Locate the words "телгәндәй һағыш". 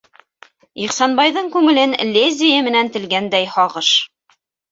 2.97-3.93